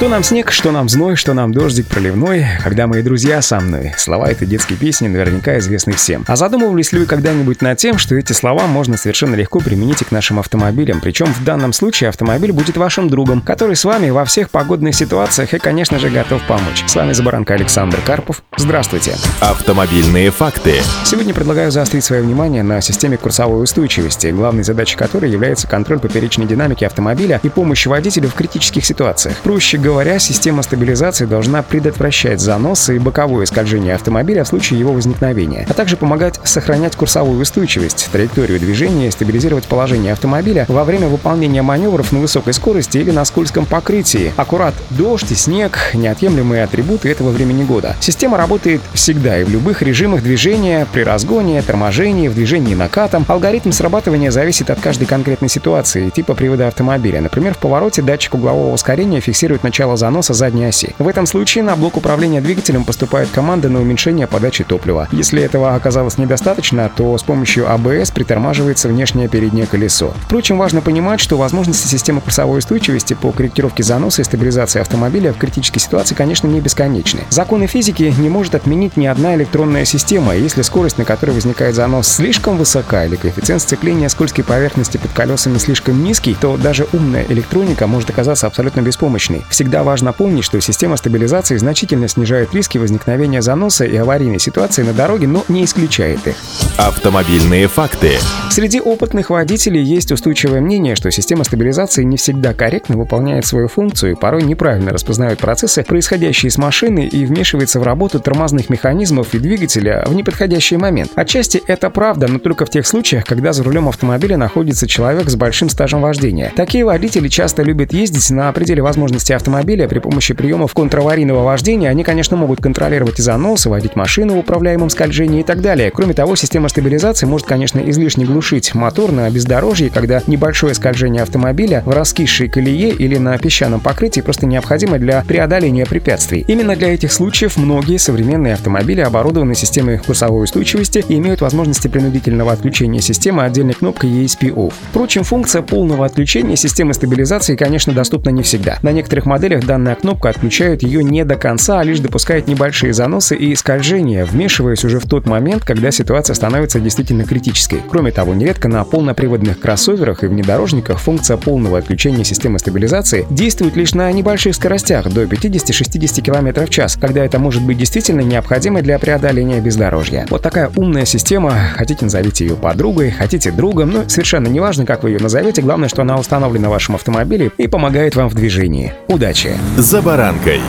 [0.00, 3.92] Что нам снег, что нам зной, что нам дождик проливной, когда мои друзья со мной.
[3.98, 6.24] Слова этой детской песни наверняка известны всем.
[6.26, 10.06] А задумывались ли вы когда-нибудь над тем, что эти слова можно совершенно легко применить и
[10.06, 11.02] к нашим автомобилям?
[11.02, 15.52] Причем в данном случае автомобиль будет вашим другом, который с вами во всех погодных ситуациях
[15.52, 16.82] и, конечно же, готов помочь.
[16.86, 18.42] С вами Забаранка Александр Карпов.
[18.56, 19.12] Здравствуйте.
[19.40, 20.76] Автомобильные факты.
[21.04, 26.46] Сегодня предлагаю заострить свое внимание на системе курсовой устойчивости, главной задачей которой является контроль поперечной
[26.46, 29.36] динамики автомобиля и помощь водителю в критических ситуациях.
[29.42, 34.92] Проще говоря, говоря, система стабилизации должна предотвращать заносы и боковое скольжение автомобиля в случае его
[34.92, 41.08] возникновения, а также помогать сохранять курсовую устойчивость, траекторию движения и стабилизировать положение автомобиля во время
[41.08, 44.32] выполнения маневров на высокой скорости или на скользком покрытии.
[44.36, 47.96] Аккурат дождь и снег– неотъемлемые атрибуты этого времени года.
[47.98, 53.24] Система работает всегда и в любых режимах движения, при разгоне, торможении, в движении накатом.
[53.26, 57.20] Алгоритм срабатывания зависит от каждой конкретной ситуации и типа привода автомобиля.
[57.20, 60.94] Например, в повороте датчик углового ускорения фиксирует начало начала заноса задней оси.
[60.98, 65.08] В этом случае на блок управления двигателем поступает команда на уменьшение подачи топлива.
[65.10, 70.12] Если этого оказалось недостаточно, то с помощью АБС притормаживается внешнее переднее колесо.
[70.26, 75.38] Впрочем, важно понимать, что возможности системы курсовой устойчивости по корректировке заноса и стабилизации автомобиля в
[75.38, 77.20] критической ситуации, конечно, не бесконечны.
[77.30, 82.06] Законы физики не может отменить ни одна электронная система, если скорость, на которой возникает занос,
[82.06, 87.86] слишком высока или коэффициент сцепления скользкой поверхности под колесами слишком низкий, то даже умная электроника
[87.86, 89.42] может оказаться абсолютно беспомощной.
[89.48, 94.82] Всегда Всегда важно помнить, что система стабилизации значительно снижает риски возникновения заноса и аварийной ситуации
[94.82, 96.34] на дороге, но не исключает их.
[96.76, 98.14] Автомобильные факты.
[98.50, 104.16] Среди опытных водителей есть устойчивое мнение, что система стабилизации не всегда корректно выполняет свою функцию,
[104.16, 110.02] порой неправильно распознает процессы, происходящие с машины и вмешивается в работу тормозных механизмов и двигателя
[110.04, 111.12] в неподходящий момент.
[111.14, 115.36] Отчасти это правда, но только в тех случаях, когда за рулем автомобиля находится человек с
[115.36, 116.52] большим стажем вождения.
[116.56, 121.90] Такие водители часто любят ездить на пределе возможностей автомобиля автомобиля при помощи приемов контраварийного вождения
[121.90, 125.90] они, конечно, могут контролировать и заносы, водить машину в управляемом скольжении и так далее.
[125.90, 131.82] Кроме того, система стабилизации может, конечно, излишне глушить мотор на бездорожье, когда небольшое скольжение автомобиля
[131.84, 136.42] в раскисшей колее или на песчаном покрытии просто необходимо для преодоления препятствий.
[136.48, 142.52] Именно для этих случаев многие современные автомобили оборудованы системой курсовой устойчивости и имеют возможности принудительного
[142.52, 144.72] отключения системы отдельной кнопкой ESP Off.
[144.88, 148.78] Впрочем, функция полного отключения системы стабилизации, конечно, доступна не всегда.
[148.80, 152.92] На некоторых моделях моделях данная кнопка отключает ее не до конца, а лишь допускает небольшие
[152.92, 157.80] заносы и скольжения, вмешиваясь уже в тот момент, когда ситуация становится действительно критической.
[157.88, 163.94] Кроме того, нередко на полноприводных кроссоверах и внедорожниках функция полного отключения системы стабилизации действует лишь
[163.94, 168.98] на небольших скоростях до 50-60 км в час, когда это может быть действительно необходимо для
[168.98, 170.26] преодоления бездорожья.
[170.28, 175.12] Вот такая умная система, хотите назовите ее подругой, хотите другом, но совершенно неважно, как вы
[175.12, 178.92] ее назовете, главное, что она установлена в вашем автомобиле и помогает вам в движении.
[179.08, 179.29] Удачи!
[179.78, 180.60] «За баранкой».